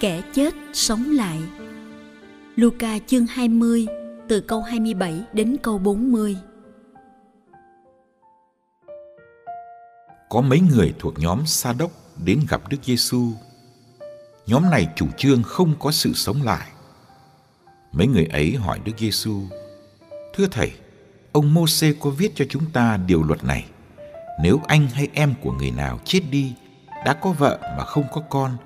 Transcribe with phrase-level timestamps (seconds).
[0.00, 1.38] Kẻ chết sống lại
[2.56, 3.86] Luca chương 20
[4.28, 6.36] từ câu 27 đến câu 40
[10.28, 11.90] Có mấy người thuộc nhóm Sa đốc
[12.24, 13.32] đến gặp Đức Giêsu.
[14.46, 16.68] Nhóm này chủ trương không có sự sống lại.
[17.92, 19.42] Mấy người ấy hỏi Đức Giêsu:
[20.34, 20.72] "Thưa thầy,
[21.32, 23.64] ông Môsê có viết cho chúng ta điều luật này:
[24.42, 26.52] nếu anh hay em của người nào chết đi,
[27.04, 28.56] đã có vợ mà không có con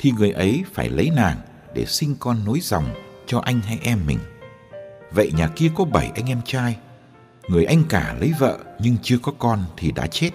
[0.00, 1.36] thì người ấy phải lấy nàng
[1.74, 2.94] để sinh con nối dòng
[3.26, 4.18] cho anh hay em mình.
[5.12, 6.76] Vậy nhà kia có bảy anh em trai,
[7.48, 10.30] người anh cả lấy vợ nhưng chưa có con thì đã chết.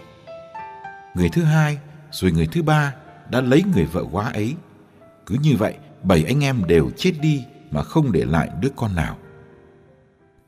[1.16, 1.78] Người thứ hai,
[2.12, 2.94] rồi người thứ ba
[3.30, 4.56] đã lấy người vợ quá ấy.
[5.26, 5.74] Cứ như vậy,
[6.04, 9.18] bảy anh em đều chết đi mà không để lại đứa con nào.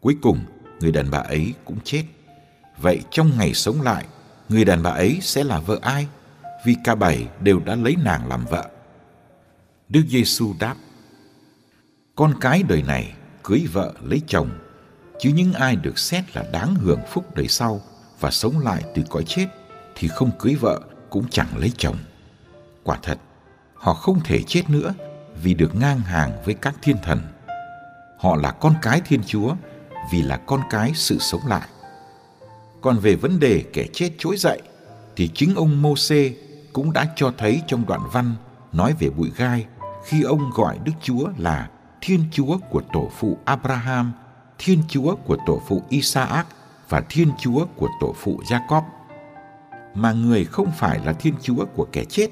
[0.01, 0.39] Cuối cùng,
[0.79, 2.03] người đàn bà ấy cũng chết.
[2.77, 4.05] Vậy trong ngày sống lại,
[4.49, 6.07] người đàn bà ấy sẽ là vợ ai?
[6.65, 8.69] Vì cả bảy đều đã lấy nàng làm vợ.
[9.89, 10.75] Đức Giêsu đáp:
[12.15, 14.49] Con cái đời này cưới vợ lấy chồng,
[15.19, 17.81] chứ những ai được xét là đáng hưởng phúc đời sau
[18.19, 19.47] và sống lại từ cõi chết
[19.95, 21.97] thì không cưới vợ cũng chẳng lấy chồng.
[22.83, 23.19] Quả thật,
[23.73, 24.93] họ không thể chết nữa
[25.43, 27.19] vì được ngang hàng với các thiên thần.
[28.19, 29.55] Họ là con cái Thiên Chúa
[30.11, 31.67] vì là con cái sự sống lại.
[32.81, 34.61] Còn về vấn đề kẻ chết trỗi dậy
[35.15, 36.33] thì chính ông Môsê
[36.73, 38.35] cũng đã cho thấy trong đoạn văn
[38.73, 39.65] nói về bụi gai
[40.05, 41.69] khi ông gọi Đức Chúa là
[42.01, 44.11] Thiên Chúa của tổ phụ Abraham,
[44.57, 46.47] Thiên Chúa của tổ phụ Isaac
[46.89, 48.83] và Thiên Chúa của tổ phụ Jacob.
[49.95, 52.27] Mà người không phải là Thiên Chúa của kẻ chết,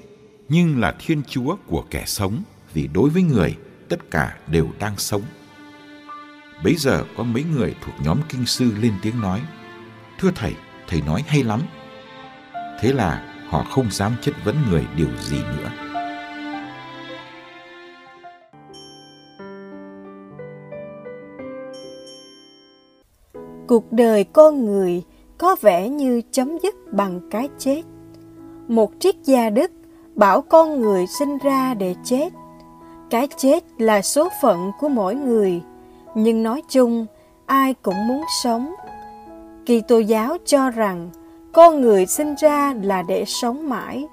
[0.50, 2.44] nhưng là Thiên Chúa của kẻ sống,
[2.74, 3.56] vì đối với người
[3.90, 5.22] tất cả đều đang sống.
[6.64, 9.42] Bấy giờ có mấy người thuộc nhóm kinh sư lên tiếng nói,
[10.20, 10.54] Thưa Thầy,
[10.88, 11.62] Thầy nói hay lắm.
[12.80, 15.85] Thế là họ không dám chất vấn người điều gì nữa.
[23.68, 25.04] Cuộc đời con người
[25.38, 27.82] có vẻ như chấm dứt bằng cái chết.
[28.68, 29.72] Một triết gia đức
[30.16, 32.34] bảo con người sinh ra để chết.
[33.10, 35.62] Cái chết là số phận của mỗi người,
[36.16, 37.06] nhưng nói chung,
[37.46, 38.74] ai cũng muốn sống.
[39.66, 41.10] Kỳ tô giáo cho rằng
[41.54, 44.08] con người sinh ra là để sống mãi.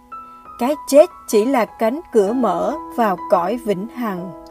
[0.58, 4.41] Cái chết chỉ là cánh cửa mở vào cõi vĩnh hằng.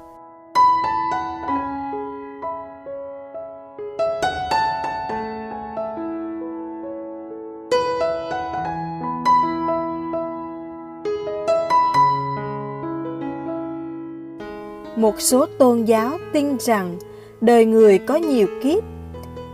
[14.96, 16.98] Một số tôn giáo tin rằng
[17.42, 18.84] đời người có nhiều kiếp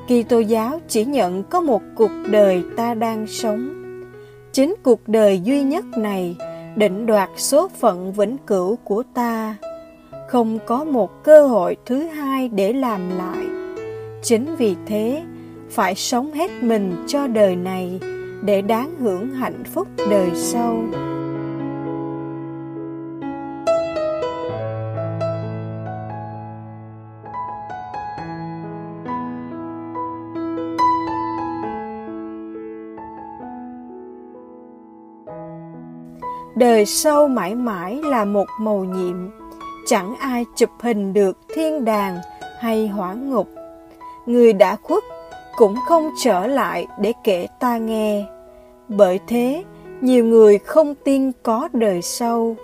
[0.07, 3.69] Kitô giáo chỉ nhận có một cuộc đời ta đang sống.
[4.53, 6.35] Chính cuộc đời duy nhất này
[6.75, 9.55] định đoạt số phận vĩnh cửu của ta.
[10.29, 13.45] Không có một cơ hội thứ hai để làm lại.
[14.23, 15.23] Chính vì thế,
[15.69, 17.99] phải sống hết mình cho đời này
[18.41, 20.83] để đáng hưởng hạnh phúc đời sau.
[36.57, 39.15] Đời sau mãi mãi là một màu nhiệm.
[39.85, 42.17] Chẳng ai chụp hình được thiên đàng
[42.59, 43.47] hay hỏa ngục.
[44.25, 45.03] Người đã khuất
[45.57, 48.25] cũng không trở lại để kể ta nghe.
[48.87, 49.63] Bởi thế,
[50.01, 52.55] nhiều người không tin có đời sau.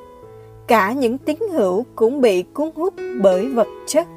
[0.67, 4.07] Cả những tín hữu cũng bị cuốn hút bởi vật chất,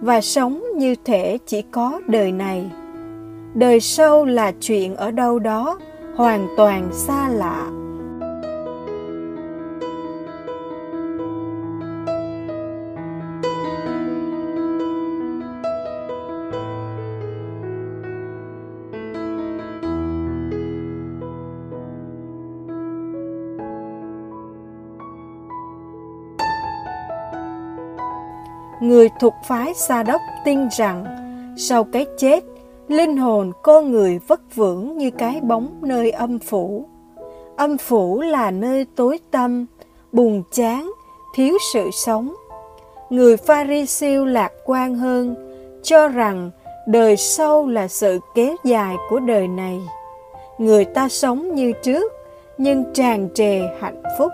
[0.00, 2.70] và sống như thể chỉ có đời này.
[3.54, 5.78] Đời sau là chuyện ở đâu đó
[6.16, 7.79] hoàn toàn xa lạ.
[28.80, 31.04] Người thuộc phái Sa Đốc tin rằng
[31.56, 32.44] sau cái chết,
[32.88, 36.84] linh hồn con người vất vưởng như cái bóng nơi âm phủ.
[37.56, 39.66] Âm phủ là nơi tối tăm,
[40.12, 40.90] buồn chán,
[41.34, 42.34] thiếu sự sống.
[43.10, 45.34] Người pha ri siêu lạc quan hơn,
[45.82, 46.50] cho rằng
[46.86, 49.80] đời sau là sự kéo dài của đời này.
[50.58, 52.12] Người ta sống như trước,
[52.58, 54.32] nhưng tràn trề hạnh phúc.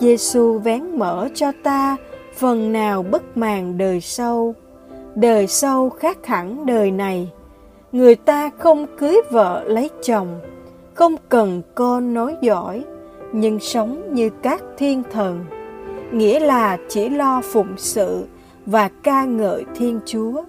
[0.00, 1.96] Giêsu vén mở cho ta
[2.34, 4.54] phần nào bất màng đời sau.
[5.14, 7.30] Đời sau khác hẳn đời này.
[7.92, 10.40] Người ta không cưới vợ lấy chồng,
[10.94, 12.84] không cần con nói giỏi,
[13.32, 15.44] nhưng sống như các thiên thần.
[16.12, 18.24] Nghĩa là chỉ lo phụng sự
[18.66, 20.42] và ca ngợi Thiên Chúa.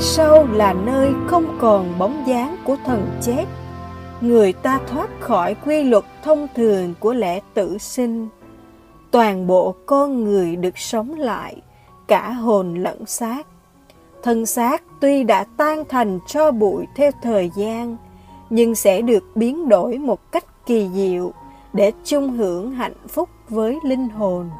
[0.00, 3.44] Đời sau là nơi không còn bóng dáng của thần chết.
[4.20, 8.28] Người ta thoát khỏi quy luật thông thường của lẽ tử sinh.
[9.10, 11.56] Toàn bộ con người được sống lại,
[12.08, 13.46] cả hồn lẫn xác.
[14.22, 17.96] Thân xác tuy đã tan thành cho bụi theo thời gian,
[18.50, 21.32] nhưng sẽ được biến đổi một cách kỳ diệu
[21.72, 24.50] để chung hưởng hạnh phúc với linh hồn.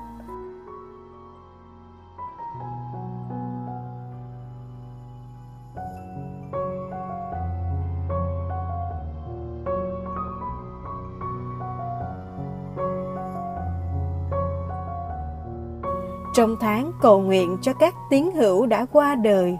[16.33, 19.59] Trong tháng cầu nguyện cho các tín hữu đã qua đời,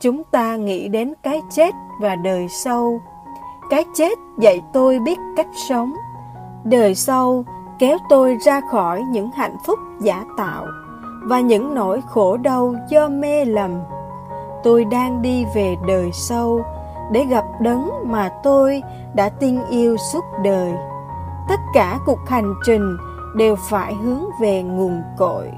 [0.00, 3.00] chúng ta nghĩ đến cái chết và đời sau.
[3.70, 5.92] Cái chết dạy tôi biết cách sống.
[6.64, 7.44] Đời sau
[7.78, 10.66] kéo tôi ra khỏi những hạnh phúc giả tạo
[11.22, 13.70] và những nỗi khổ đau do mê lầm.
[14.62, 16.64] Tôi đang đi về đời sau
[17.12, 18.82] để gặp đấng mà tôi
[19.14, 20.72] đã tin yêu suốt đời.
[21.48, 22.96] Tất cả cuộc hành trình
[23.36, 25.50] đều phải hướng về nguồn cội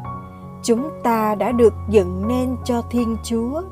[0.62, 3.62] chúng ta đã được dựng nên cho thiên chúa,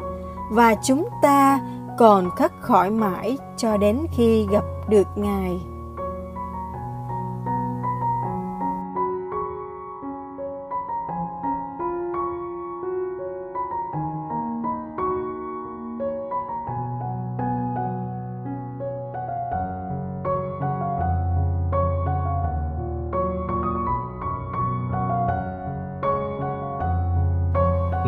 [0.50, 1.60] và chúng ta
[1.98, 5.60] còn khắc khỏi mãi cho đến khi gặp được ngài.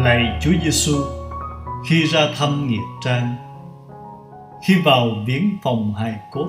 [0.04, 1.04] Lạy Chúa Giêsu,
[1.88, 3.36] khi ra thăm nghiệp trang,
[4.66, 6.48] khi vào viếng phòng hài cốt,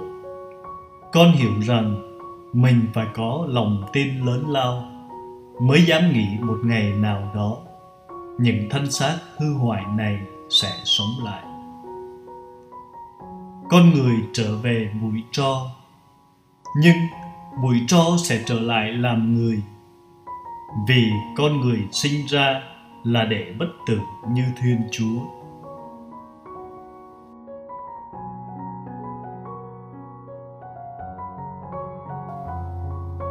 [1.11, 1.95] con hiểu rằng
[2.53, 4.83] mình phải có lòng tin lớn lao
[5.61, 7.57] mới dám nghĩ một ngày nào đó
[8.39, 11.43] những thân xác hư hoại này sẽ sống lại.
[13.69, 15.65] Con người trở về bụi tro,
[16.81, 16.97] nhưng
[17.63, 19.61] bụi tro sẽ trở lại làm người
[20.87, 22.61] vì con người sinh ra
[23.03, 25.21] là để bất tử như Thiên Chúa.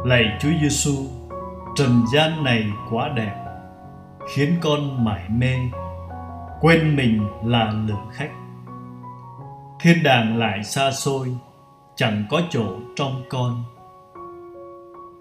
[0.05, 0.91] Lạy Chúa Giêsu,
[1.75, 3.35] trần gian này quá đẹp,
[4.35, 5.55] khiến con mải mê,
[6.61, 8.31] quên mình là lữ khách.
[9.79, 11.35] Thiên đàng lại xa xôi,
[11.95, 13.63] chẳng có chỗ trong con.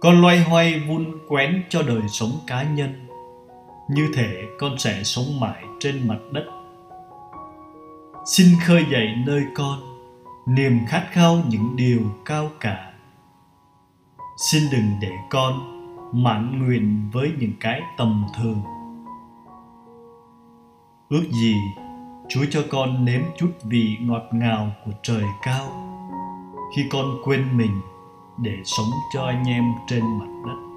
[0.00, 3.09] Con loay hoay vun quén cho đời sống cá nhân
[3.90, 6.44] như thể con sẽ sống mãi trên mặt đất.
[8.26, 9.78] Xin khơi dậy nơi con,
[10.46, 12.92] niềm khát khao những điều cao cả.
[14.50, 15.80] Xin đừng để con
[16.12, 18.62] mãn nguyện với những cái tầm thường.
[21.08, 21.54] Ước gì
[22.28, 25.66] chúa cho con nếm chút vị ngọt ngào của trời cao
[26.76, 27.80] khi con quên mình
[28.38, 30.69] để sống cho anh em trên mặt đất.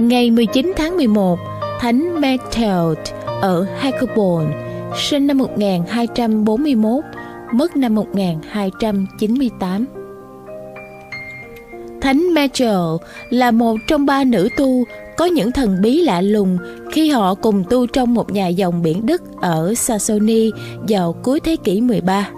[0.00, 1.38] Ngày 19 tháng 11,
[1.80, 2.98] Thánh Method
[3.40, 4.52] ở Hycobon,
[4.96, 7.04] sinh năm 1241,
[7.52, 9.86] mất năm 1298.
[12.00, 12.76] Thánh Machel
[13.30, 14.84] là một trong ba nữ tu
[15.16, 16.58] có những thần bí lạ lùng
[16.92, 20.50] khi họ cùng tu trong một nhà dòng biển Đức ở Saxony
[20.88, 22.28] vào cuối thế kỷ 13.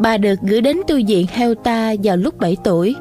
[0.00, 2.94] Bà được gửi đến tu viện Helta vào lúc 7 tuổi.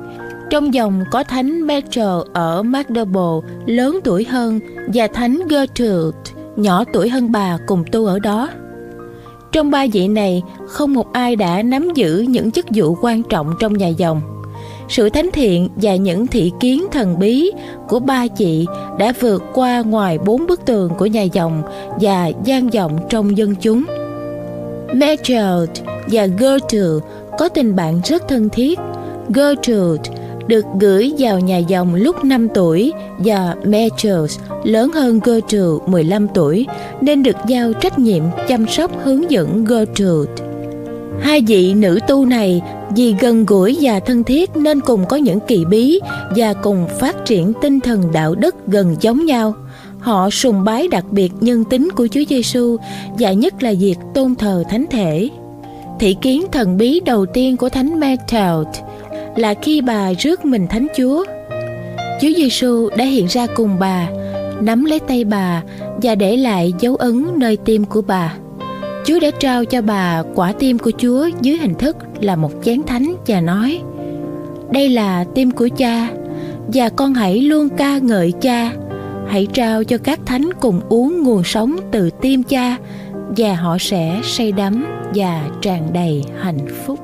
[0.50, 4.60] Trong dòng có thánh Machel ở Magdeburg lớn tuổi hơn
[4.94, 6.18] và thánh Gertrude
[6.56, 8.50] nhỏ tuổi hơn bà cùng tu ở đó.
[9.52, 13.54] Trong ba vị này, không một ai đã nắm giữ những chức vụ quan trọng
[13.60, 14.22] trong nhà dòng.
[14.90, 17.52] Sự thánh thiện và những thị kiến thần bí
[17.88, 18.66] của ba chị
[19.00, 21.64] đã vượt qua ngoài bốn bức tường của nhà dòng
[22.02, 23.86] và gian vọng trong dân chúng.
[24.94, 25.70] Mecheld
[26.12, 28.80] và Gertrude có tình bạn rất thân thiết.
[29.30, 30.15] Gertrude
[30.48, 36.66] được gửi vào nhà dòng lúc 5 tuổi và Mechels lớn hơn Gertrude 15 tuổi,
[37.02, 40.32] nên được giao trách nhiệm chăm sóc hướng dẫn Gertrude.
[41.22, 42.62] Hai vị nữ tu này
[42.96, 46.00] vì gần gũi và thân thiết nên cùng có những kỳ bí
[46.36, 49.54] và cùng phát triển tinh thần đạo đức gần giống nhau.
[50.00, 52.78] Họ sùng bái đặc biệt nhân tính của Chúa Giêsu
[53.20, 55.30] và nhất là việc tôn thờ thánh thể.
[56.00, 58.68] Thị kiến thần bí đầu tiên của thánh Method
[59.36, 61.26] là khi bà rước mình thánh Chúa.
[62.22, 64.10] Chúa Giêsu đã hiện ra cùng bà,
[64.62, 65.64] nắm lấy tay bà
[66.02, 68.36] và để lại dấu ấn nơi tim của bà.
[69.06, 72.84] Chúa đã trao cho bà quả tim của Chúa dưới hình thức là một chén
[72.84, 73.82] thánh và nói
[74.72, 76.08] Đây là tim của cha
[76.68, 78.72] và con hãy luôn ca ngợi cha
[79.28, 82.78] Hãy trao cho các thánh cùng uống nguồn sống từ tim cha
[83.38, 87.00] và họ sẽ say đắm và tràn đầy hạnh phúc.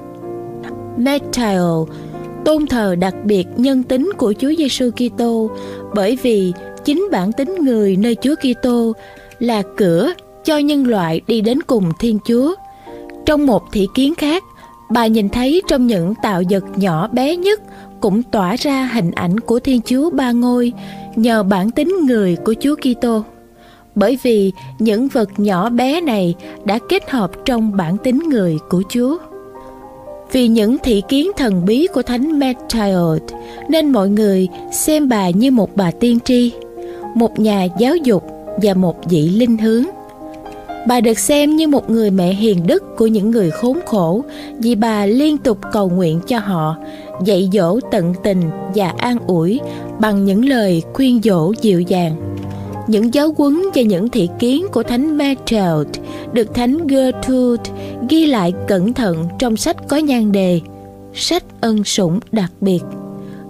[0.97, 1.85] Matthew
[2.45, 5.51] tôn thờ đặc biệt nhân tính của Chúa Giêsu Kitô
[5.95, 6.53] bởi vì
[6.85, 8.93] chính bản tính người nơi Chúa Kitô
[9.39, 10.13] là cửa
[10.45, 12.55] cho nhân loại đi đến cùng Thiên Chúa.
[13.25, 14.43] Trong một thị kiến khác,
[14.89, 17.61] bà nhìn thấy trong những tạo vật nhỏ bé nhất
[18.01, 20.73] cũng tỏa ra hình ảnh của Thiên Chúa ba ngôi
[21.15, 23.23] nhờ bản tính người của Chúa Kitô.
[23.95, 28.83] Bởi vì những vật nhỏ bé này đã kết hợp trong bản tính người của
[28.89, 29.17] Chúa.
[30.31, 33.21] Vì những thị kiến thần bí của Thánh Matthias
[33.69, 36.51] nên mọi người xem bà như một bà tiên tri,
[37.15, 38.23] một nhà giáo dục
[38.63, 39.83] và một vị linh hướng.
[40.87, 44.23] Bà được xem như một người mẹ hiền đức của những người khốn khổ
[44.59, 46.75] vì bà liên tục cầu nguyện cho họ,
[47.25, 48.41] dạy dỗ tận tình
[48.75, 49.59] và an ủi
[49.99, 52.15] bằng những lời khuyên dỗ dịu dàng.
[52.91, 55.87] Những giáo huấn và những thị kiến của Thánh Method
[56.33, 57.71] được Thánh Gertrude
[58.09, 60.61] ghi lại cẩn thận trong sách có nhan đề
[61.13, 62.79] Sách ân sủng đặc biệt.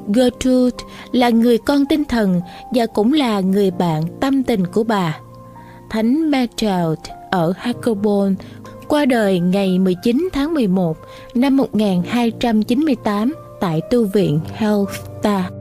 [0.07, 0.77] Gertrude
[1.12, 2.41] là người con tinh thần
[2.75, 5.19] và cũng là người bạn tâm tình của bà.
[5.89, 6.98] Thánh Method
[7.31, 8.36] ở Hackerborn
[8.88, 10.98] qua đời ngày 19 tháng 11
[11.33, 15.61] năm 1298 tại tu viện Helfta.